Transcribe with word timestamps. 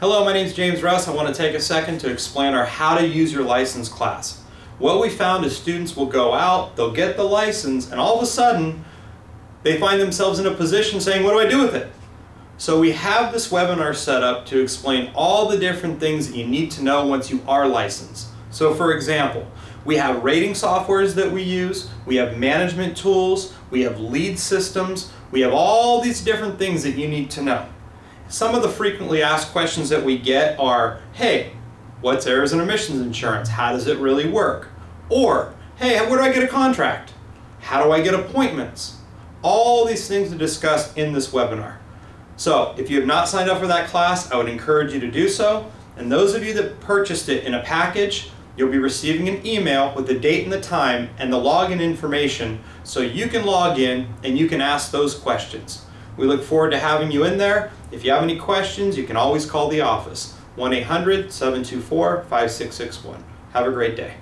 Hello, 0.00 0.24
my 0.24 0.32
name 0.32 0.46
is 0.46 0.54
James 0.54 0.80
Russ. 0.80 1.08
I 1.08 1.10
want 1.12 1.26
to 1.26 1.34
take 1.34 1.56
a 1.56 1.60
second 1.60 1.98
to 2.02 2.08
explain 2.08 2.54
our 2.54 2.64
how 2.64 2.96
to 2.96 3.04
use 3.04 3.32
your 3.32 3.42
license 3.42 3.88
class. 3.88 4.40
What 4.78 5.00
we 5.00 5.08
found 5.08 5.44
is 5.44 5.56
students 5.56 5.96
will 5.96 6.06
go 6.06 6.34
out, 6.34 6.76
they'll 6.76 6.92
get 6.92 7.16
the 7.16 7.24
license, 7.24 7.90
and 7.90 7.98
all 7.98 8.16
of 8.16 8.22
a 8.22 8.26
sudden 8.26 8.84
they 9.64 9.76
find 9.76 10.00
themselves 10.00 10.38
in 10.38 10.46
a 10.46 10.54
position 10.54 11.00
saying, 11.00 11.24
what 11.24 11.32
do 11.32 11.40
I 11.40 11.50
do 11.50 11.60
with 11.60 11.74
it? 11.74 11.90
So 12.58 12.78
we 12.78 12.92
have 12.92 13.32
this 13.32 13.50
webinar 13.50 13.92
set 13.92 14.22
up 14.22 14.46
to 14.46 14.60
explain 14.60 15.10
all 15.16 15.48
the 15.48 15.58
different 15.58 15.98
things 15.98 16.28
that 16.28 16.36
you 16.36 16.46
need 16.46 16.70
to 16.72 16.84
know 16.84 17.04
once 17.04 17.28
you 17.28 17.42
are 17.48 17.66
licensed. 17.66 18.28
So 18.52 18.74
for 18.74 18.92
example, 18.92 19.50
we 19.84 19.96
have 19.96 20.22
rating 20.22 20.52
softwares 20.52 21.16
that 21.16 21.32
we 21.32 21.42
use, 21.42 21.90
we 22.06 22.14
have 22.14 22.38
management 22.38 22.96
tools, 22.96 23.52
we 23.72 23.80
have 23.80 23.98
lead 23.98 24.38
systems, 24.38 25.10
we 25.32 25.40
have 25.40 25.52
all 25.52 26.00
these 26.00 26.22
different 26.22 26.56
things 26.56 26.84
that 26.84 26.92
you 26.92 27.08
need 27.08 27.32
to 27.32 27.42
know. 27.42 27.66
Some 28.30 28.54
of 28.54 28.60
the 28.60 28.68
frequently 28.68 29.22
asked 29.22 29.52
questions 29.52 29.88
that 29.88 30.04
we 30.04 30.18
get 30.18 30.60
are, 30.60 31.00
hey, 31.14 31.52
what's 32.02 32.26
errors 32.26 32.52
and 32.52 32.60
omissions 32.60 33.00
insurance? 33.00 33.48
How 33.48 33.72
does 33.72 33.86
it 33.86 33.96
really 33.96 34.28
work? 34.28 34.68
Or, 35.08 35.54
hey, 35.76 35.98
where 36.06 36.18
do 36.18 36.24
I 36.24 36.32
get 36.32 36.42
a 36.42 36.48
contract? 36.48 37.14
How 37.60 37.82
do 37.82 37.90
I 37.90 38.02
get 38.02 38.12
appointments? 38.12 38.98
All 39.40 39.86
these 39.86 40.06
things 40.06 40.28
to 40.28 40.36
discuss 40.36 40.94
in 40.94 41.14
this 41.14 41.30
webinar. 41.30 41.78
So 42.36 42.74
if 42.76 42.90
you 42.90 42.98
have 42.98 43.06
not 43.06 43.28
signed 43.28 43.48
up 43.48 43.60
for 43.60 43.66
that 43.66 43.88
class, 43.88 44.30
I 44.30 44.36
would 44.36 44.48
encourage 44.48 44.92
you 44.92 45.00
to 45.00 45.10
do 45.10 45.30
so. 45.30 45.70
And 45.96 46.12
those 46.12 46.34
of 46.34 46.44
you 46.44 46.52
that 46.52 46.80
purchased 46.80 47.30
it 47.30 47.44
in 47.44 47.54
a 47.54 47.62
package, 47.62 48.30
you'll 48.58 48.70
be 48.70 48.78
receiving 48.78 49.26
an 49.30 49.46
email 49.46 49.94
with 49.94 50.06
the 50.06 50.18
date 50.18 50.44
and 50.44 50.52
the 50.52 50.60
time 50.60 51.08
and 51.16 51.32
the 51.32 51.38
login 51.38 51.80
information 51.80 52.62
so 52.84 53.00
you 53.00 53.28
can 53.28 53.46
log 53.46 53.78
in 53.78 54.06
and 54.22 54.36
you 54.36 54.48
can 54.48 54.60
ask 54.60 54.90
those 54.90 55.14
questions. 55.14 55.86
We 56.18 56.26
look 56.26 56.42
forward 56.42 56.70
to 56.70 56.78
having 56.78 57.12
you 57.12 57.24
in 57.24 57.38
there. 57.38 57.70
If 57.92 58.04
you 58.04 58.10
have 58.10 58.24
any 58.24 58.36
questions, 58.36 58.98
you 58.98 59.04
can 59.04 59.16
always 59.16 59.46
call 59.46 59.68
the 59.68 59.80
office 59.80 60.34
1 60.56 60.72
800 60.72 61.32
724 61.32 62.24
5661. 62.24 63.24
Have 63.52 63.66
a 63.66 63.70
great 63.70 63.96
day. 63.96 64.14